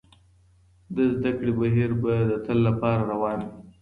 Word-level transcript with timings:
د 0.95 0.97
زده 1.13 1.31
کړې 1.37 1.51
بهير 1.59 1.91
به 2.01 2.13
د 2.29 2.31
تل 2.45 2.57
لپاره 2.67 3.01
روان 3.11 3.39
وي. 3.45 3.51